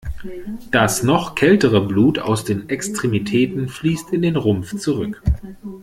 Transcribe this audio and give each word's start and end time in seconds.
Das 0.71 1.03
noch 1.03 1.35
kältere 1.35 1.79
Blut 1.79 2.17
aus 2.17 2.43
den 2.43 2.69
Extremitäten 2.69 3.69
fließt 3.69 4.11
in 4.13 4.23
den 4.23 4.35
Rumpf 4.35 4.75
zurück. 4.79 5.21